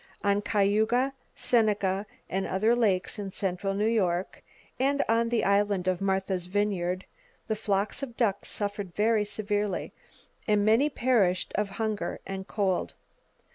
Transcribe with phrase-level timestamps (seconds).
[0.23, 4.41] On Cayuga, Seneca and other lakes in central New York,
[4.79, 7.05] and on the island of Martha's Vineyard,
[7.45, 9.93] the flocks of ducks suffered very severely,
[10.47, 12.95] and many [Page 93] perished of hunger and cold.